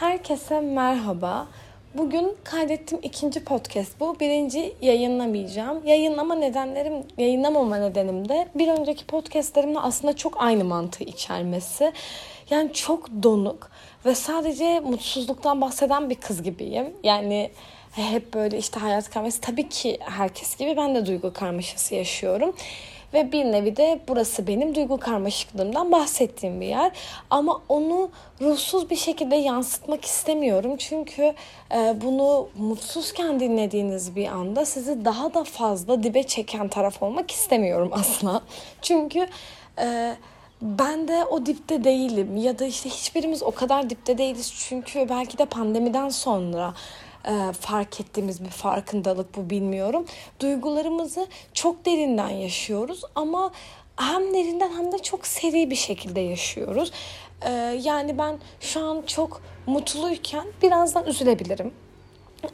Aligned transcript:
Herkese 0.00 0.60
merhaba. 0.60 1.46
Bugün 1.94 2.36
kaydettiğim 2.44 3.04
ikinci 3.04 3.44
podcast 3.44 4.00
bu. 4.00 4.20
Birinci 4.20 4.74
yayınlamayacağım. 4.82 5.86
Yayınlama 5.86 6.34
nedenlerim, 6.34 6.94
yayınlamama 7.18 7.76
nedenim 7.76 8.28
de 8.28 8.48
bir 8.54 8.68
önceki 8.68 9.06
podcastlerimle 9.06 9.78
aslında 9.78 10.16
çok 10.16 10.42
aynı 10.42 10.64
mantığı 10.64 11.04
içermesi. 11.04 11.92
Yani 12.50 12.72
çok 12.72 13.08
donuk 13.22 13.70
ve 14.06 14.14
sadece 14.14 14.80
mutsuzluktan 14.80 15.60
bahseden 15.60 16.10
bir 16.10 16.14
kız 16.14 16.42
gibiyim. 16.42 16.86
Yani 17.02 17.50
hep 17.92 18.34
böyle 18.34 18.58
işte 18.58 18.80
hayat 18.80 19.10
karmaşası. 19.10 19.40
Tabii 19.40 19.68
ki 19.68 19.98
herkes 20.00 20.56
gibi 20.56 20.76
ben 20.76 20.94
de 20.94 21.06
duygu 21.06 21.32
karmaşası 21.32 21.94
yaşıyorum. 21.94 22.54
Ve 23.16 23.32
bir 23.32 23.44
nevi 23.44 23.76
de 23.76 24.00
burası 24.08 24.46
benim 24.46 24.74
duygu 24.74 24.96
karmaşıklığımdan 24.96 25.92
bahsettiğim 25.92 26.60
bir 26.60 26.66
yer. 26.66 26.92
Ama 27.30 27.62
onu 27.68 28.10
ruhsuz 28.40 28.90
bir 28.90 28.96
şekilde 28.96 29.36
yansıtmak 29.36 30.04
istemiyorum. 30.04 30.76
Çünkü 30.78 31.34
e, 31.74 31.96
bunu 32.04 32.48
mutsuzken 32.58 33.40
dinlediğiniz 33.40 34.16
bir 34.16 34.26
anda 34.28 34.64
sizi 34.64 35.04
daha 35.04 35.34
da 35.34 35.44
fazla 35.44 36.02
dibe 36.02 36.22
çeken 36.22 36.68
taraf 36.68 37.02
olmak 37.02 37.30
istemiyorum 37.30 37.90
asla. 37.94 38.40
Çünkü... 38.82 39.26
E, 39.78 40.16
ben 40.62 41.08
de 41.08 41.24
o 41.24 41.46
dipte 41.46 41.84
değilim 41.84 42.36
ya 42.36 42.58
da 42.58 42.64
işte 42.64 42.90
hiçbirimiz 42.90 43.42
o 43.42 43.50
kadar 43.50 43.90
dipte 43.90 44.18
değiliz 44.18 44.54
çünkü 44.68 45.08
belki 45.08 45.38
de 45.38 45.44
pandemiden 45.44 46.08
sonra 46.08 46.74
e, 47.26 47.52
fark 47.52 48.00
ettiğimiz 48.00 48.44
bir 48.44 48.50
farkındalık 48.50 49.36
bu 49.36 49.50
bilmiyorum. 49.50 50.06
Duygularımızı 50.40 51.26
çok 51.54 51.86
derinden 51.86 52.30
yaşıyoruz 52.30 53.02
ama 53.14 53.52
hem 53.96 54.34
derinden 54.34 54.70
hem 54.76 54.92
de 54.92 54.98
çok 54.98 55.26
seri 55.26 55.70
bir 55.70 55.76
şekilde 55.76 56.20
yaşıyoruz. 56.20 56.92
E, 57.42 57.50
yani 57.82 58.18
ben 58.18 58.38
şu 58.60 58.84
an 58.84 59.02
çok 59.06 59.42
mutluyken 59.66 60.46
birazdan 60.62 61.06
üzülebilirim 61.06 61.72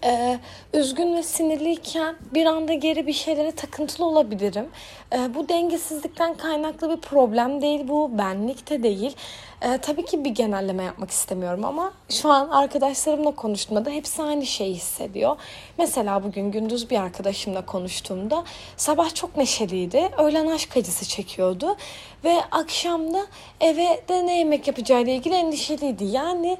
ee, 0.04 0.38
üzgün 0.75 1.16
ve 1.16 1.22
sinirliyken 1.22 2.16
bir 2.34 2.47
anda 2.47 2.75
geri 2.75 3.06
bir 3.06 3.12
şeylere 3.12 3.52
takıntılı 3.52 4.06
olabilirim. 4.06 4.66
Ee, 5.12 5.34
bu 5.34 5.48
dengesizlikten 5.48 6.34
kaynaklı 6.34 6.97
bir 6.97 7.00
problem 7.00 7.62
değil, 7.62 7.88
bu 7.88 8.19
benlik 8.19 8.70
de 8.70 8.82
değil. 8.82 9.16
Ee, 9.64 9.78
tabii 9.78 10.05
ki 10.05 10.24
bir 10.24 10.30
genelleme 10.30 10.82
yapmak 10.82 11.10
istemiyorum 11.10 11.64
ama 11.64 11.92
şu 12.08 12.28
an 12.28 12.48
arkadaşlarımla 12.48 13.30
konuştuğumda 13.30 13.84
da 13.84 13.91
hepsi 13.91 14.22
aynı 14.22 14.46
şeyi 14.46 14.74
hissediyor. 14.74 15.36
Mesela 15.78 16.24
bugün 16.24 16.50
gündüz 16.50 16.91
bir 16.91 17.00
arkadaşımla 17.00 17.66
konuştuğumda 17.66 18.44
sabah 18.77 19.14
çok 19.14 19.36
neşeliydi, 19.36 20.10
öğlen 20.19 20.46
aşk 20.46 20.77
acısı 20.77 21.08
çekiyordu 21.08 21.77
ve 22.24 22.41
akşamda 22.50 23.27
eve 23.60 24.02
de 24.08 24.27
ne 24.27 24.38
yemek 24.38 24.66
yapacağıyla 24.66 25.12
ilgili 25.12 25.34
endişeliydi. 25.34 26.04
Yani 26.04 26.58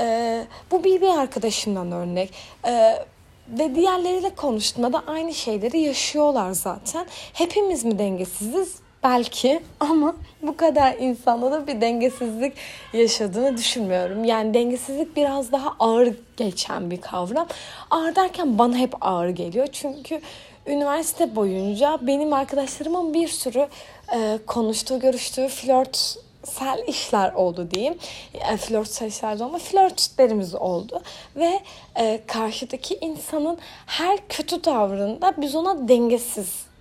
e, 0.00 0.46
bu 0.70 0.84
bir 0.84 1.00
bir 1.00 1.18
arkadaşımdan 1.18 1.92
örnek. 1.92 2.30
E, 2.66 3.04
ve 3.48 3.74
diğerleriyle 3.74 4.34
konuştuğumda 4.34 4.92
da 4.92 5.02
aynı 5.06 5.34
şeyleri 5.34 5.78
yaşıyorlar 5.78 6.52
zaten. 6.52 7.06
Hepimiz 7.32 7.84
mi 7.84 7.98
dengesiziz? 7.98 8.83
Belki 9.04 9.62
ama 9.80 10.14
bu 10.42 10.56
kadar 10.56 10.94
insanda 10.94 11.52
da 11.52 11.66
bir 11.66 11.80
dengesizlik 11.80 12.52
yaşadığını 12.92 13.56
düşünmüyorum. 13.56 14.24
Yani 14.24 14.54
dengesizlik 14.54 15.16
biraz 15.16 15.52
daha 15.52 15.76
ağır 15.78 16.14
geçen 16.36 16.90
bir 16.90 17.00
kavram. 17.00 17.46
Ağır 17.90 18.16
derken 18.16 18.58
bana 18.58 18.76
hep 18.76 18.94
ağır 19.00 19.28
geliyor. 19.28 19.66
Çünkü 19.72 20.20
üniversite 20.66 21.36
boyunca 21.36 21.98
benim 22.02 22.32
arkadaşlarımın 22.32 23.14
bir 23.14 23.28
sürü 23.28 23.68
e, 24.14 24.38
konuştuğu, 24.46 25.00
görüştüğü 25.00 25.48
flört 25.48 26.16
sel 26.44 26.84
işler 26.86 27.32
oldu 27.32 27.68
diyeyim. 27.70 27.98
Yani 28.40 28.56
flörtsel 28.56 29.06
işler 29.06 29.40
ama 29.40 29.58
flörtlerimiz 29.58 30.54
oldu. 30.54 31.02
Ve 31.36 31.60
e, 31.96 32.20
karşıdaki 32.26 32.98
insanın 33.00 33.58
her 33.86 34.18
kötü 34.28 34.62
tavrında 34.62 35.34
biz 35.36 35.54
ona 35.54 35.88
dengesiz 35.88 36.48
e, 36.48 36.73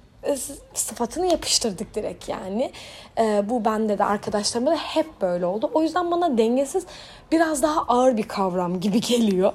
sıfatını 0.74 1.26
yapıştırdık 1.28 1.96
direkt 1.96 2.30
yani. 2.30 2.72
E, 3.18 3.50
bu 3.50 3.66
bende 3.66 3.98
de 3.98 4.06
arkadaşlarımda 4.06 4.72
da 4.72 4.76
hep 4.76 5.22
böyle 5.22 5.46
oldu. 5.46 5.72
O 5.74 5.82
yüzden 5.82 6.12
bana 6.12 6.38
dengesiz 6.38 6.86
biraz 7.32 7.64
daha 7.64 7.82
ağır 7.82 8.18
bir 8.18 8.28
kavram 8.28 8.80
gibi 8.80 9.02
geliyor. 9.08 9.54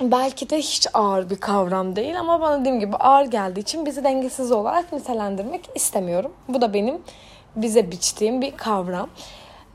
Belki 0.00 0.50
de 0.50 0.58
hiç 0.58 0.86
ağır 0.94 1.30
bir 1.30 1.36
kavram 1.36 1.96
değil 1.96 2.20
ama 2.20 2.40
bana 2.40 2.60
dediğim 2.60 2.80
gibi 2.80 2.96
ağır 2.96 3.24
geldiği 3.24 3.60
için 3.60 3.86
bizi 3.86 4.04
dengesiz 4.04 4.52
olarak 4.52 4.92
nitelendirmek 4.92 5.68
istemiyorum. 5.74 6.32
Bu 6.48 6.60
da 6.60 6.74
benim 6.74 7.02
bize 7.56 7.90
biçtiğim 7.90 8.42
bir 8.42 8.56
kavram. 8.56 9.08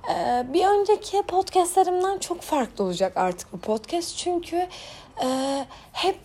Ee, 0.09 0.45
bir 0.53 0.65
önceki 0.65 1.21
podcastlerimden 1.21 2.17
çok 2.17 2.41
farklı 2.41 2.83
olacak 2.83 3.17
artık 3.17 3.53
bu 3.53 3.59
podcast. 3.59 4.17
Çünkü 4.17 4.67
e, 5.23 5.59
hep 5.93 6.19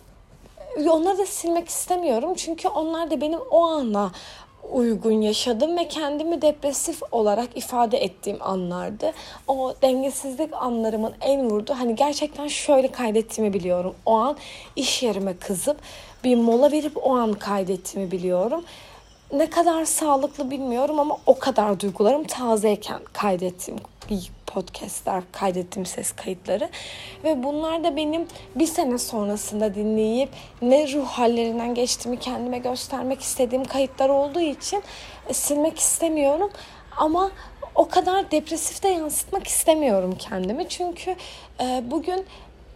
onları 0.77 1.17
da 1.17 1.25
silmek 1.25 1.69
istemiyorum. 1.69 2.33
Çünkü 2.37 2.67
onlar 2.67 3.11
da 3.11 3.21
benim 3.21 3.39
o 3.51 3.67
ana 3.67 4.11
uygun 4.71 5.21
yaşadım 5.21 5.77
ve 5.77 5.87
kendimi 5.87 6.41
depresif 6.41 6.99
olarak 7.11 7.57
ifade 7.57 7.97
ettiğim 7.97 8.37
anlardı. 8.41 9.11
O 9.47 9.73
dengesizlik 9.81 10.53
anlarımın 10.53 11.13
en 11.21 11.49
vurdu. 11.49 11.73
Hani 11.77 11.95
gerçekten 11.95 12.47
şöyle 12.47 12.87
kaydettiğimi 12.91 13.53
biliyorum. 13.53 13.95
O 14.05 14.13
an 14.13 14.37
iş 14.75 15.03
yerime 15.03 15.37
kızıp 15.37 15.77
bir 16.23 16.35
mola 16.35 16.71
verip 16.71 17.07
o 17.07 17.15
an 17.15 17.33
kaydettiğimi 17.33 18.11
biliyorum 18.11 18.63
ne 19.33 19.49
kadar 19.49 19.85
sağlıklı 19.85 20.51
bilmiyorum 20.51 20.99
ama 20.99 21.17
o 21.25 21.39
kadar 21.39 21.79
duygularım 21.79 22.23
tazeyken 22.23 22.99
kaydettiğim 23.13 23.79
podcastler, 24.49 25.23
kaydettiğim 25.31 25.85
ses 25.85 26.11
kayıtları. 26.11 26.69
Ve 27.23 27.43
bunlar 27.43 27.83
da 27.83 27.95
benim 27.95 28.27
bir 28.55 28.67
sene 28.67 28.97
sonrasında 28.97 29.75
dinleyip 29.75 30.29
ne 30.61 30.93
ruh 30.93 31.07
hallerinden 31.07 31.75
geçtiğimi 31.75 32.19
kendime 32.19 32.57
göstermek 32.57 33.21
istediğim 33.21 33.65
kayıtlar 33.65 34.09
olduğu 34.09 34.41
için 34.41 34.83
e, 35.27 35.33
silmek 35.33 35.79
istemiyorum. 35.79 36.51
Ama 36.97 37.31
o 37.75 37.87
kadar 37.87 38.31
depresif 38.31 38.83
de 38.83 38.87
yansıtmak 38.87 39.47
istemiyorum 39.47 40.15
kendimi. 40.19 40.69
Çünkü 40.69 41.15
e, 41.61 41.83
bugün 41.91 42.25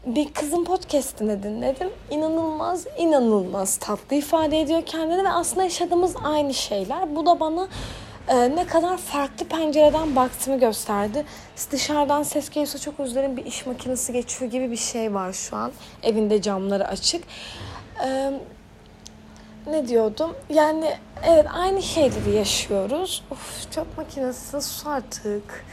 bir 0.06 0.34
kızın 0.34 0.64
podcastini 0.64 1.44
dinledim. 1.44 1.90
İnanılmaz, 2.10 2.88
inanılmaz 2.98 3.78
tatlı 3.78 4.16
ifade 4.16 4.62
ediyor 4.62 4.82
kendini 4.86 5.24
ve 5.24 5.30
aslında 5.30 5.64
yaşadığımız 5.64 6.16
aynı 6.24 6.54
şeyler. 6.54 7.16
Bu 7.16 7.26
da 7.26 7.40
bana 7.40 7.68
e, 8.28 8.56
ne 8.56 8.66
kadar 8.68 8.98
farklı 8.98 9.48
pencereden 9.48 10.16
baktığımı 10.16 10.60
gösterdi. 10.60 11.26
Dışarıdan 11.72 12.24
ses 12.24 12.50
geliyorsa 12.50 12.80
çok 12.80 13.00
özlerim 13.00 13.38
bir 13.38 13.46
iş 13.46 13.66
makinesi 13.66 14.14
geçiyor 14.14 14.52
gibi 14.52 14.72
bir 14.72 14.78
şey 14.78 15.14
var 15.14 15.34
şu 15.34 15.56
an. 15.56 15.72
Evinde 16.04 16.42
camları 16.42 16.88
açık. 16.88 17.24
E, 18.06 18.32
ne 19.68 19.88
diyordum? 19.88 20.36
Yani 20.50 20.98
evet 21.24 21.46
aynı 21.54 21.82
şeyleri 21.82 22.32
yaşıyoruz. 22.32 23.24
Of 23.32 23.72
çok 23.72 23.98
makinesi 23.98 24.50
sus 24.50 24.88
artık. 24.88 25.66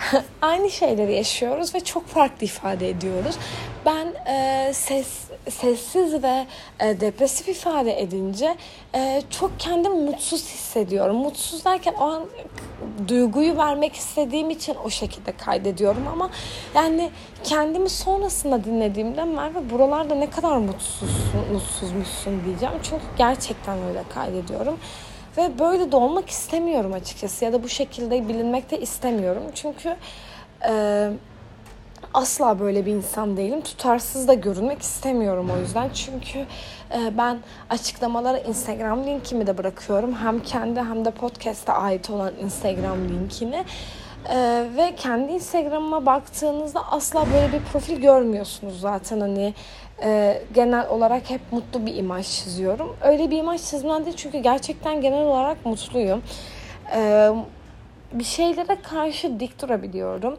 aynı 0.42 0.70
şeyleri 0.70 1.14
yaşıyoruz 1.14 1.74
ve 1.74 1.80
çok 1.80 2.06
farklı 2.06 2.44
ifade 2.46 2.88
ediyoruz. 2.88 3.36
Ben 3.86 4.06
e, 4.32 4.70
ses 4.74 5.30
sessiz 5.50 6.22
ve 6.22 6.46
e, 6.80 7.00
depresif 7.00 7.48
ifade 7.48 8.00
edince 8.00 8.56
e, 8.94 9.22
çok 9.30 9.60
kendim 9.60 9.92
mutsuz 9.92 10.40
hissediyorum. 10.40 11.16
Mutsuz 11.16 11.64
derken 11.64 11.94
o 12.00 12.04
an 12.04 12.24
duyguyu 13.08 13.56
vermek 13.56 13.94
istediğim 13.94 14.50
için 14.50 14.76
o 14.84 14.90
şekilde 14.90 15.32
kaydediyorum 15.32 16.08
ama 16.12 16.30
yani 16.74 17.10
kendimi 17.44 17.88
sonrasında 17.88 18.64
dinlediğimde 18.64 19.24
Merve 19.24 19.70
buralarda 19.70 20.14
ne 20.14 20.30
kadar 20.30 20.56
mutsuzsun, 20.56 21.52
mutsuzmuşsun 21.52 22.44
diyeceğim. 22.44 22.74
Çünkü 22.82 23.04
gerçekten 23.18 23.82
öyle 23.82 24.02
kaydediyorum. 24.14 24.78
Ve 25.36 25.58
böyle 25.58 25.92
de 25.92 25.96
olmak 25.96 26.30
istemiyorum 26.30 26.92
açıkçası 26.92 27.44
ya 27.44 27.52
da 27.52 27.62
bu 27.62 27.68
şekilde 27.68 28.28
bilinmek 28.28 28.70
de 28.70 28.80
istemiyorum. 28.80 29.42
Çünkü 29.54 29.96
e, 30.68 31.10
asla 32.14 32.60
böyle 32.60 32.86
bir 32.86 32.92
insan 32.92 33.36
değilim. 33.36 33.60
Tutarsız 33.60 34.28
da 34.28 34.34
görünmek 34.34 34.82
istemiyorum 34.82 35.50
o 35.56 35.60
yüzden. 35.60 35.90
Çünkü 35.94 36.38
e, 36.94 37.18
ben 37.18 37.38
açıklamalara 37.70 38.38
Instagram 38.38 39.06
linkimi 39.06 39.46
de 39.46 39.58
bırakıyorum. 39.58 40.14
Hem 40.14 40.42
kendi 40.42 40.80
hem 40.80 41.04
de 41.04 41.10
podcast'a 41.10 41.72
ait 41.72 42.10
olan 42.10 42.32
Instagram 42.42 42.98
linkini. 43.08 43.64
Ee, 44.28 44.64
ve 44.76 44.94
kendi 44.96 45.32
Instagram'ıma 45.32 46.06
baktığınızda 46.06 46.92
asla 46.92 47.26
böyle 47.34 47.52
bir 47.52 47.60
profil 47.72 48.00
görmüyorsunuz 48.00 48.80
zaten 48.80 49.20
hani 49.20 49.54
e, 50.02 50.42
genel 50.54 50.88
olarak 50.88 51.30
hep 51.30 51.40
mutlu 51.50 51.86
bir 51.86 51.94
imaj 51.94 52.26
çiziyorum. 52.26 52.96
Öyle 53.02 53.30
bir 53.30 53.38
imaj 53.38 53.62
çizmem 53.64 54.04
değil 54.04 54.16
çünkü 54.16 54.38
gerçekten 54.38 55.00
genel 55.00 55.26
olarak 55.26 55.66
mutluyum. 55.66 56.22
Ee, 56.96 57.30
bir 58.12 58.24
şeylere 58.24 58.76
karşı 58.82 59.40
dik 59.40 59.62
durabiliyorum. 59.62 60.38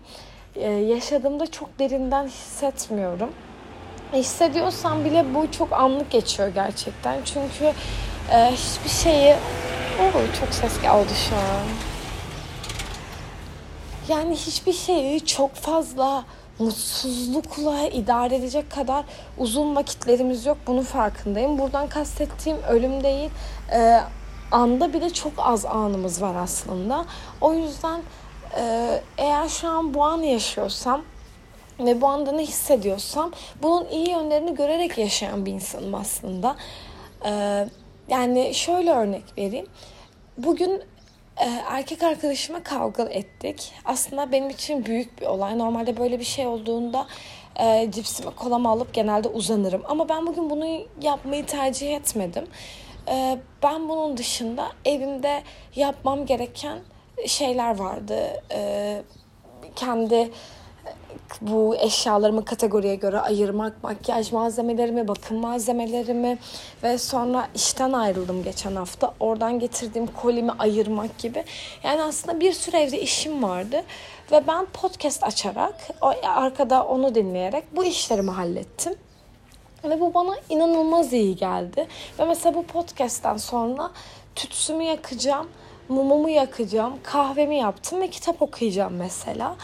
Ee, 0.55 0.69
yaşadığımda 0.71 1.51
çok 1.51 1.79
derinden 1.79 2.27
hissetmiyorum. 2.27 3.29
Hissediyorsam 4.13 5.05
bile 5.05 5.35
bu 5.35 5.51
çok 5.51 5.73
anlık 5.73 6.11
geçiyor 6.11 6.49
gerçekten. 6.49 7.17
Çünkü 7.25 7.65
e, 8.33 8.51
hiçbir 8.51 8.89
şeyi... 8.89 9.35
Oo, 10.01 10.39
çok 10.39 10.53
ses 10.53 10.81
geldi 10.81 11.13
şu 11.29 11.35
an. 11.35 11.90
Yani 14.11 14.35
hiçbir 14.35 14.73
şeyi 14.73 15.25
çok 15.25 15.53
fazla 15.53 16.25
mutsuzlukla 16.59 17.87
idare 17.87 18.35
edecek 18.35 18.71
kadar 18.71 19.05
uzun 19.37 19.75
vakitlerimiz 19.75 20.45
yok. 20.45 20.57
Bunun 20.67 20.83
farkındayım. 20.83 21.59
Buradan 21.59 21.89
kastettiğim 21.89 22.57
ölüm 22.69 23.03
değil. 23.03 23.29
E, 23.73 24.01
anda 24.51 24.93
bile 24.93 25.09
çok 25.09 25.33
az 25.37 25.65
anımız 25.65 26.21
var 26.21 26.35
aslında. 26.35 27.05
O 27.41 27.53
yüzden 27.53 28.01
e, 28.57 29.01
eğer 29.17 29.47
şu 29.47 29.69
an 29.69 29.93
bu 29.93 30.03
anı 30.03 30.25
yaşıyorsam 30.25 31.01
ve 31.79 32.01
bu 32.01 32.07
anda 32.07 32.31
ne 32.31 32.43
hissediyorsam 32.43 33.31
bunun 33.61 33.85
iyi 33.85 34.09
yönlerini 34.09 34.55
görerek 34.55 34.97
yaşayan 34.97 35.45
bir 35.45 35.51
insanım 35.51 35.95
aslında. 35.95 36.55
Ee, 37.25 37.67
yani 38.07 38.53
şöyle 38.53 38.91
örnek 38.91 39.23
vereyim. 39.37 39.67
Bugün 40.37 40.71
e, 40.71 40.81
erkek 41.69 42.03
arkadaşıma 42.03 42.63
kavga 42.63 43.03
ettik. 43.03 43.71
Aslında 43.85 44.31
benim 44.31 44.49
için 44.49 44.85
büyük 44.85 45.21
bir 45.21 45.25
olay. 45.25 45.57
Normalde 45.57 45.97
böyle 45.97 46.19
bir 46.19 46.25
şey 46.25 46.47
olduğunda 46.47 47.07
e, 47.59 47.91
cipsimi 47.91 48.35
kolamı 48.35 48.69
alıp 48.69 48.93
genelde 48.93 49.27
uzanırım. 49.27 49.81
Ama 49.87 50.09
ben 50.09 50.27
bugün 50.27 50.49
bunu 50.49 50.87
yapmayı 51.01 51.45
tercih 51.45 51.95
etmedim. 51.95 52.47
E, 53.07 53.37
ben 53.63 53.89
bunun 53.89 54.17
dışında 54.17 54.67
evimde 54.85 55.43
yapmam 55.75 56.25
gereken 56.25 56.79
şeyler 57.27 57.79
vardı. 57.79 58.43
E, 58.51 59.01
kendi 59.75 60.31
bu 61.41 61.75
eşyalarımı 61.75 62.45
kategoriye 62.45 62.95
göre 62.95 63.19
ayırmak, 63.19 63.83
makyaj 63.83 64.31
malzemelerimi, 64.31 65.07
bakım 65.07 65.37
malzemelerimi 65.37 66.37
ve 66.83 66.97
sonra 66.97 67.47
işten 67.55 67.93
ayrıldım 67.93 68.43
geçen 68.43 68.75
hafta. 68.75 69.13
Oradan 69.19 69.59
getirdiğim 69.59 70.07
kolimi 70.07 70.51
ayırmak 70.51 71.17
gibi. 71.17 71.43
Yani 71.83 72.01
aslında 72.01 72.39
bir 72.39 72.53
sürü 72.53 72.77
evde 72.77 73.01
işim 73.01 73.43
vardı 73.43 73.83
ve 74.31 74.47
ben 74.47 74.65
podcast 74.65 75.23
açarak, 75.23 75.75
arkada 76.23 76.85
onu 76.85 77.15
dinleyerek 77.15 77.75
bu 77.75 77.83
işlerimi 77.83 78.31
hallettim. 78.31 78.95
Ve 79.83 79.99
bu 79.99 80.13
bana 80.13 80.35
inanılmaz 80.49 81.13
iyi 81.13 81.35
geldi. 81.35 81.87
Ve 82.19 82.25
mesela 82.25 82.55
bu 82.55 82.63
podcast'ten 82.63 83.37
sonra 83.37 83.91
tütsümü 84.35 84.83
yakacağım, 84.83 85.47
mumumu 85.89 86.29
yakacağım, 86.29 86.93
kahvemi 87.03 87.57
yaptım 87.57 88.01
ve 88.01 88.09
kitap 88.09 88.41
okuyacağım 88.41 88.93
mesela. 88.93 89.55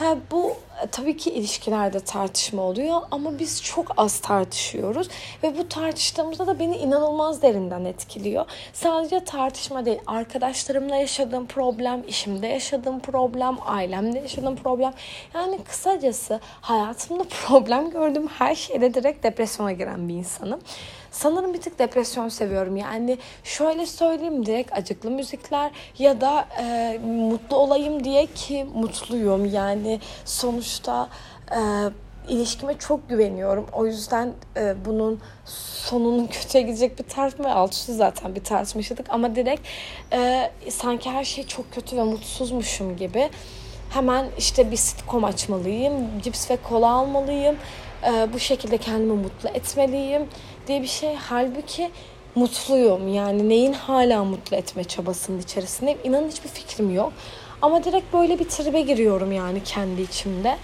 Ha, 0.00 0.16
bu 0.30 0.50
e, 0.82 0.86
tabii 0.86 1.16
ki 1.16 1.30
ilişkilerde 1.30 2.00
tartışma 2.00 2.62
oluyor 2.62 3.00
ama 3.10 3.38
biz 3.38 3.62
çok 3.62 3.92
az 3.96 4.20
tartışıyoruz 4.20 5.08
ve 5.42 5.58
bu 5.58 5.68
tartıştığımızda 5.68 6.46
da 6.46 6.58
beni 6.58 6.76
inanılmaz 6.76 7.42
derinden 7.42 7.84
etkiliyor. 7.84 8.44
Sadece 8.72 9.24
tartışma 9.24 9.84
değil, 9.84 9.98
arkadaşlarımla 10.06 10.96
yaşadığım 10.96 11.46
problem, 11.46 12.02
işimde 12.08 12.46
yaşadığım 12.46 13.00
problem, 13.00 13.58
ailemde 13.66 14.18
yaşadığım 14.18 14.56
problem. 14.56 14.92
Yani 15.34 15.58
kısacası 15.64 16.40
hayatımda 16.60 17.24
problem 17.46 17.90
gördüğüm 17.90 18.28
her 18.28 18.54
şeyde 18.54 18.94
direkt 18.94 19.24
depresyona 19.24 19.72
giren 19.72 20.08
bir 20.08 20.14
insanım. 20.14 20.60
Sanırım 21.10 21.54
bir 21.54 21.60
tık 21.60 21.78
depresyon 21.78 22.28
seviyorum. 22.28 22.76
Yani 22.76 23.18
şöyle 23.44 23.86
söyleyeyim 23.86 24.46
direkt 24.46 24.72
acıklı 24.72 25.10
müzikler 25.10 25.70
ya 25.98 26.20
da 26.20 26.48
e, 26.62 26.98
mutlu 27.04 27.56
olayım 27.56 28.04
diye 28.04 28.26
ki 28.26 28.66
mutluyum. 28.74 29.44
Yani 29.44 30.00
sonuçta 30.24 31.08
e, 31.50 31.60
ilişkime 32.28 32.78
çok 32.78 33.08
güveniyorum. 33.08 33.66
O 33.72 33.86
yüzden 33.86 34.32
e, 34.56 34.74
bunun 34.84 35.20
sonunun 35.44 36.26
kötüye 36.32 36.64
gidecek 36.64 36.98
bir 36.98 37.04
tartışma 37.04 37.50
alt 37.50 37.72
üstü 37.72 37.92
zaten 37.92 38.34
bir 38.34 38.44
tartışma 38.44 38.78
yaşadık 38.78 39.06
ama 39.08 39.36
direkt 39.36 39.68
e, 40.12 40.50
sanki 40.68 41.10
her 41.10 41.24
şey 41.24 41.46
çok 41.46 41.72
kötü 41.72 41.96
ve 41.96 42.02
mutsuzmuşum 42.04 42.96
gibi 42.96 43.30
hemen 43.90 44.26
işte 44.38 44.70
bir 44.70 44.76
sitcom 44.76 45.24
açmalıyım, 45.24 45.94
cips 46.22 46.50
ve 46.50 46.56
kola 46.56 46.90
almalıyım, 46.90 47.56
e, 48.06 48.32
bu 48.32 48.38
şekilde 48.38 48.78
kendimi 48.78 49.12
mutlu 49.12 49.48
etmeliyim 49.48 50.22
diye 50.70 50.82
bir 50.82 50.86
şey. 50.86 51.14
Halbuki 51.14 51.90
mutluyum. 52.34 53.14
Yani 53.14 53.48
neyin 53.48 53.72
hala 53.72 54.24
mutlu 54.24 54.56
etme 54.56 54.84
çabasının 54.84 55.40
içerisinde 55.40 55.96
İnanın 56.04 56.28
hiçbir 56.28 56.48
fikrim 56.48 56.94
yok. 56.94 57.12
Ama 57.62 57.84
direkt 57.84 58.12
böyle 58.12 58.38
bir 58.38 58.48
tribe 58.48 58.80
giriyorum 58.80 59.32
yani 59.32 59.62
kendi 59.64 60.02
içimde. 60.02 60.56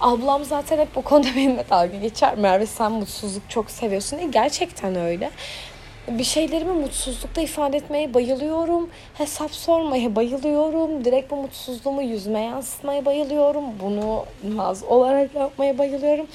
Ablam 0.00 0.44
zaten 0.44 0.78
hep 0.78 0.94
bu 0.94 1.02
konuda 1.02 1.28
benimle 1.36 1.64
dalga 1.70 1.98
geçer. 1.98 2.38
Merve 2.38 2.66
sen 2.66 2.92
mutsuzluk 2.92 3.50
çok 3.50 3.70
seviyorsun. 3.70 4.18
E, 4.18 4.26
gerçekten 4.26 4.96
öyle. 4.96 5.30
Bir 6.08 6.24
şeylerimi 6.24 6.72
mutsuzlukta 6.72 7.40
ifade 7.40 7.76
etmeye 7.76 8.14
bayılıyorum. 8.14 8.90
Hesap 9.14 9.54
sormaya 9.54 10.16
bayılıyorum. 10.16 11.04
Direkt 11.04 11.30
bu 11.30 11.36
mutsuzluğumu 11.36 12.02
yüzme 12.02 12.40
yansıtmaya 12.40 13.04
bayılıyorum. 13.04 13.64
Bunu 13.82 14.24
naz 14.56 14.84
olarak 14.84 15.34
yapmaya 15.34 15.78
bayılıyorum. 15.78 16.26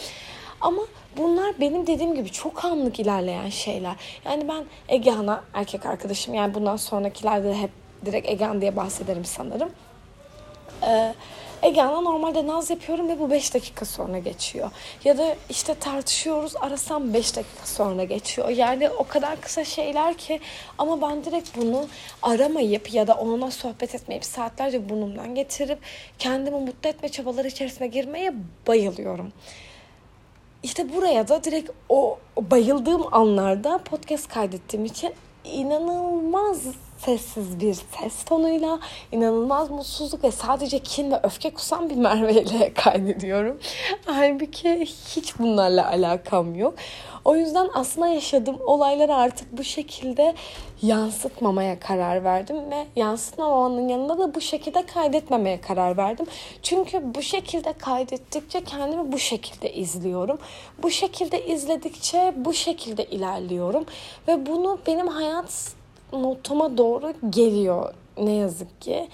Ama 0.62 0.82
bunlar 1.18 1.60
benim 1.60 1.88
dediğim 1.88 2.16
gibi 2.16 2.30
çok 2.30 2.66
anlık 2.66 3.00
ilerleyen 3.00 3.50
şeyler. 3.50 3.96
Yani 4.26 4.48
ben 4.48 4.66
Egehan'a 4.90 5.44
erkek 5.54 5.86
arkadaşım 5.86 6.34
yani 6.34 6.54
bundan 6.54 6.76
sonrakilerde 6.76 7.48
de 7.48 7.58
hep 7.58 7.72
direkt 8.06 8.30
Egehan 8.30 8.62
diye 8.62 8.76
bahsederim 8.76 9.26
sanırım. 9.26 9.70
Ee, 10.84 11.14
Egehan'a 11.62 12.02
normalde 12.02 12.48
naz 12.48 12.70
yapıyorum 12.70 13.10
ve 13.10 13.20
bu 13.20 13.32
5 13.32 13.54
dakika 13.54 13.86
sonra 13.86 14.20
geçiyor. 14.20 14.72
Ya 15.04 15.18
da 15.18 15.36
işte 15.50 15.74
tartışıyoruz 15.74 16.56
arasam 16.56 17.14
5 17.14 17.36
dakika 17.36 17.66
sonra 17.66 18.04
geçiyor. 18.04 18.50
Yani 18.50 18.90
o 18.90 19.08
kadar 19.08 19.42
kısa 19.42 19.66
şeyler 19.66 20.18
ki 20.18 20.40
ama 20.78 21.02
ben 21.02 21.26
direkt 21.26 21.58
bunu 21.58 21.88
aramayıp 22.22 22.94
ya 22.94 23.08
da 23.08 23.14
onunla 23.14 23.52
sohbet 23.52 23.96
etmeyip 23.96 24.26
saatlerce 24.26 24.90
burnumdan 24.90 25.36
getirip 25.36 25.80
kendimi 26.20 26.60
mutlu 26.60 26.90
etme 26.90 27.10
çabaları 27.10 27.48
içerisine 27.48 27.88
girmeye 27.88 28.34
bayılıyorum. 28.68 29.32
İşte 30.64 30.96
buraya 30.96 31.28
da 31.28 31.44
direkt 31.44 31.70
o, 31.90 32.20
bayıldığım 32.42 33.14
anlarda 33.14 33.78
podcast 33.78 34.28
kaydettiğim 34.28 34.86
için 34.86 35.14
inanılmaz 35.44 36.64
sessiz 36.98 37.60
bir 37.60 37.74
ses 37.74 38.24
tonuyla 38.26 38.80
inanılmaz 39.12 39.70
mutsuzluk 39.70 40.24
ve 40.24 40.32
sadece 40.32 40.80
kin 40.80 41.12
ve 41.12 41.20
öfke 41.24 41.54
kusan 41.54 41.90
bir 41.90 41.96
Merve 41.96 42.42
ile 42.42 42.74
kaydediyorum. 42.84 43.60
Halbuki 44.06 44.86
hiç 44.86 45.40
bunlarla 45.40 45.90
alakam 45.90 46.56
yok. 46.56 46.74
O 47.26 47.36
yüzden 47.36 47.70
aslında 47.74 48.08
yaşadığım 48.08 48.58
olayları 48.66 49.16
artık 49.16 49.58
bu 49.58 49.64
şekilde 49.64 50.36
yansıtmamaya 50.82 51.80
karar 51.80 52.24
verdim 52.24 52.72
ve 52.72 52.88
yansıtmamanın 52.96 53.88
yanında 53.88 54.20
da 54.20 54.36
bu 54.36 54.42
şekilde 54.42 54.86
kaydetmemeye 54.86 55.62
karar 55.62 55.98
verdim. 55.98 56.26
Çünkü 56.64 57.16
bu 57.16 57.22
şekilde 57.22 57.74
kaydettikçe 57.74 58.64
kendimi 58.64 59.12
bu 59.12 59.20
şekilde 59.20 59.74
izliyorum. 59.74 60.38
Bu 60.84 60.92
şekilde 60.92 61.46
izledikçe 61.46 62.34
bu 62.38 62.54
şekilde 62.54 63.06
ilerliyorum 63.06 63.86
ve 64.28 64.46
bunu 64.46 64.80
benim 64.88 65.08
hayat 65.08 65.78
notama 66.14 66.78
doğru 66.78 67.14
geliyor 67.30 67.94
ne 68.18 68.32
yazık 68.32 68.82
ki. 68.82 69.10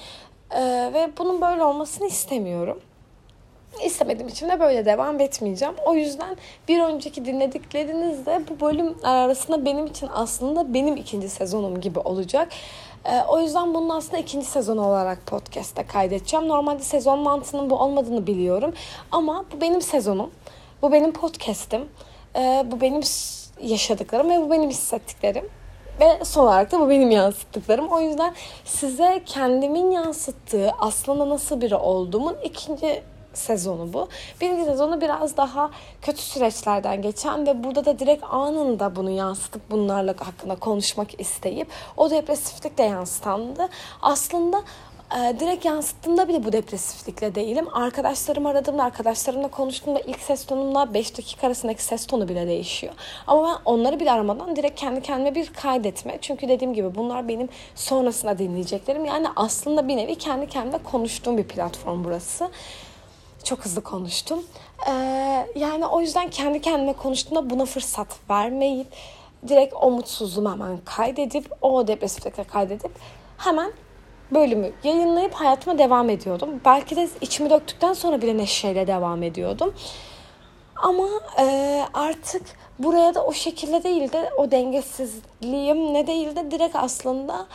Ee, 0.52 0.92
ve 0.94 1.10
bunun 1.18 1.42
böyle 1.42 1.64
olmasını 1.64 2.08
istemiyorum. 2.08 2.80
İstemediğim 3.86 4.28
için 4.28 4.50
de 4.50 4.60
böyle 4.60 4.86
devam 4.86 5.20
etmeyeceğim. 5.20 5.74
O 5.86 5.94
yüzden 5.94 6.38
bir 6.68 6.80
önceki 6.80 7.26
dinlediklerinizde 7.26 8.42
bu 8.50 8.60
bölüm 8.66 8.96
arasında 9.04 9.66
benim 9.66 9.86
için 9.86 10.10
aslında 10.14 10.74
benim 10.74 10.96
ikinci 10.96 11.30
sezonum 11.30 11.82
gibi 11.82 12.00
olacak. 12.00 12.50
Ee, 13.06 13.22
o 13.28 13.40
yüzden 13.40 13.74
bunun 13.74 13.90
aslında 13.90 14.18
ikinci 14.18 14.46
sezon 14.46 14.78
olarak 14.78 15.26
podcast'te 15.26 15.86
kaydedeceğim. 15.86 16.48
Normalde 16.48 16.84
sezon 16.84 17.20
mantığının 17.20 17.70
bu 17.70 17.76
olmadığını 17.76 18.28
biliyorum. 18.28 18.74
Ama 19.12 19.46
bu 19.54 19.62
benim 19.62 19.82
sezonum. 19.82 20.32
Bu 20.82 20.92
benim 20.92 21.14
podcast'im. 21.14 21.90
Ee, 22.36 22.66
bu 22.72 22.82
benim 22.82 23.02
yaşadıklarım 23.62 24.30
ve 24.30 24.42
bu 24.42 24.52
benim 24.52 24.70
hissettiklerim. 24.70 25.50
Ve 26.00 26.26
son 26.26 26.44
olarak 26.44 26.72
da 26.72 26.80
bu 26.80 26.90
benim 26.90 27.12
yansıttıklarım. 27.12 27.88
O 27.88 28.00
yüzden 28.00 28.34
size 28.66 29.24
kendimin 29.26 29.92
yansıttığı 29.92 30.72
aslında 30.80 31.30
nasıl 31.30 31.62
biri 31.62 31.76
olduğumun 31.76 32.36
ikinci 32.44 33.04
sezonu 33.34 33.94
bu. 33.94 34.08
Birinci 34.42 34.66
sezonu 34.66 35.02
biraz 35.02 35.38
daha 35.38 35.72
kötü 36.02 36.22
süreçlerden 36.22 37.02
geçen 37.02 37.48
ve 37.48 37.64
burada 37.64 37.86
da 37.86 38.00
direkt 38.00 38.24
anında 38.30 38.96
bunu 38.96 39.10
yansıtıp 39.10 39.72
bunlarla 39.72 40.16
hakkında 40.20 40.56
konuşmak 40.56 41.20
isteyip 41.20 41.68
o 41.98 42.10
depresiflik 42.10 42.78
de 42.78 42.84
yansıtandı. 42.84 43.70
Aslında 44.02 44.64
e, 45.12 45.40
direkt 45.40 45.66
yansıttığımda 45.66 46.28
bile 46.28 46.44
bu 46.44 46.52
depresiflikle 46.52 47.36
değilim. 47.36 47.68
Arkadaşlarım 47.74 48.46
aradığımda, 48.46 48.84
arkadaşlarımla 48.84 49.48
konuştuğumda 49.48 50.00
ilk 50.00 50.20
ses 50.20 50.46
tonumla 50.46 50.94
5 50.94 51.18
dakika 51.18 51.48
arasındaki 51.48 51.84
ses 51.84 52.06
tonu 52.06 52.30
bile 52.30 52.48
değişiyor. 52.48 52.94
Ama 53.28 53.48
ben 53.48 53.72
onları 53.72 54.00
bile 54.00 54.12
aramadan 54.12 54.56
direkt 54.56 54.80
kendi 54.80 55.02
kendime 55.02 55.36
bir 55.36 55.54
kaydetme. 55.54 56.18
Çünkü 56.22 56.48
dediğim 56.48 56.74
gibi 56.74 56.96
bunlar 56.96 57.28
benim 57.28 57.50
sonrasında 57.76 58.38
dinleyeceklerim. 58.38 59.06
Yani 59.06 59.28
aslında 59.36 59.88
bir 59.88 59.98
nevi 59.98 60.16
kendi 60.16 60.48
kendime 60.48 60.84
konuştuğum 60.84 61.38
bir 61.38 61.48
platform 61.48 62.04
burası. 62.04 62.50
Çok 63.44 63.66
hızlı 63.66 63.82
konuştum. 63.82 64.44
Ee, 64.88 64.92
yani 65.56 65.86
o 65.86 66.02
yüzden 66.02 66.30
kendi 66.30 66.62
kendime 66.62 66.94
konuştuğumda 66.94 67.50
buna 67.50 67.66
fırsat 67.66 68.08
vermeyip 68.30 68.88
direkt 69.48 69.74
o 69.82 69.92
mutsuzluğumu 69.92 70.52
hemen 70.52 70.78
kaydedip 70.86 71.52
o 71.62 71.88
depresiflikle 71.88 72.44
kaydedip 72.44 72.92
hemen 73.38 73.72
bölümü 74.34 74.72
yayınlayıp 74.84 75.34
hayatıma 75.34 75.78
devam 75.78 76.10
ediyordum. 76.10 76.50
Belki 76.66 76.96
de 76.96 77.10
içimi 77.22 77.50
döktükten 77.50 77.94
sonra 77.94 78.22
bile 78.22 78.38
neşeyle 78.38 78.88
devam 78.88 79.24
ediyordum. 79.24 79.74
Ama 80.76 81.08
e, 81.40 81.82
artık 81.94 82.42
buraya 82.80 83.16
da 83.16 83.26
o 83.26 83.34
şekilde 83.34 83.84
değil 83.84 84.12
de 84.12 84.30
o 84.38 84.52
dengesizliğim 84.52 85.94
ne 85.94 86.08
değil 86.08 86.36
de 86.36 86.52
direkt 86.52 86.76
aslında 86.76 87.46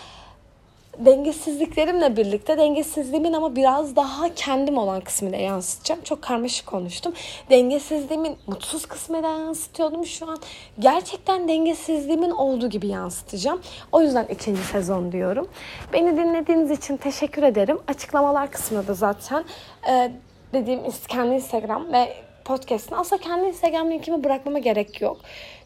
dengesizliklerimle 1.05 2.17
birlikte 2.17 2.59
dengesizliğimin 2.59 3.33
ama 3.33 3.57
biraz 3.57 3.97
daha 3.97 4.35
kendim 4.35 4.79
olan 4.79 5.01
kısmını 5.01 5.37
yansıtacağım. 5.37 6.01
Çok 6.05 6.23
karmaşık 6.23 6.67
konuştum. 6.67 7.13
Dengesizliğimin 7.51 8.37
mutsuz 8.47 8.87
kısmını 8.87 9.23
da 9.23 9.29
yansıtıyordum 9.29 10.07
şu 10.07 10.31
an. 10.31 10.39
Gerçekten 10.79 11.49
dengesizliğimin 11.49 12.31
olduğu 12.31 12.71
gibi 12.71 12.87
yansıtacağım. 12.87 13.61
O 13.93 14.03
yüzden 14.03 14.25
ikinci 14.25 14.63
sezon 14.63 15.13
diyorum. 15.13 15.49
Beni 15.93 16.17
dinlediğiniz 16.17 16.71
için 16.71 16.97
teşekkür 16.97 17.43
ederim. 17.43 17.79
Açıklamalar 17.89 18.51
kısmında 18.51 18.89
da 18.89 18.95
zaten 18.95 19.45
e, 19.91 20.13
dediğim 20.53 20.81
kendi 21.09 21.35
Instagram 21.35 21.93
ve 21.93 22.15
podcast'ın 22.45 22.97
aslında 22.97 23.23
kendi 23.23 23.49
Instagram 23.49 23.91
linkimi 23.91 24.25
bırakmama 24.25 24.59
gerek 24.59 25.01
yok. 25.01 25.17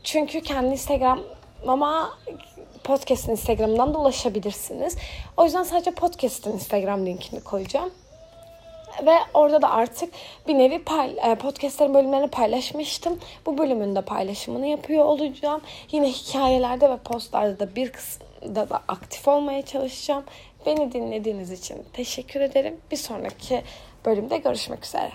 Çünkü 0.05 0.41
kendi 0.41 0.73
Instagram 0.73 1.21
ama 1.67 2.19
podcast'in 2.85 3.33
Instagram'dan 3.33 3.95
da 3.95 3.99
ulaşabilirsiniz. 3.99 4.97
O 5.37 5.45
yüzden 5.45 5.63
sadece 5.63 5.91
podcast'in 5.91 6.53
Instagram 6.53 7.07
linkini 7.07 7.41
koyacağım. 7.41 7.91
Ve 9.07 9.15
orada 9.35 9.63
da 9.63 9.71
artık 9.71 10.15
bir 10.49 10.55
nevi 10.55 10.83
e, 11.25 11.35
podcastlerin 11.35 11.95
bölümlerini 11.95 12.29
paylaşmıştım. 12.29 13.19
Bu 13.47 13.59
bölümün 13.59 13.95
de 13.95 14.03
paylaşımını 14.03 14.67
yapıyor 14.67 15.05
olacağım. 15.05 15.61
Yine 15.93 16.09
hikayelerde 16.09 16.91
ve 16.91 16.97
postlarda 16.97 17.59
da 17.59 17.77
bir 17.77 17.93
kısımda 17.93 18.71
da 18.71 18.83
aktif 18.89 19.29
olmaya 19.29 19.63
çalışacağım. 19.63 20.25
Beni 20.67 20.93
dinlediğiniz 20.93 21.51
için 21.51 21.85
teşekkür 21.93 22.41
ederim. 22.41 22.81
Bir 22.91 22.97
sonraki 22.97 23.63
bölümde 24.05 24.39
görüşmek 24.39 24.85
üzere. 24.85 25.11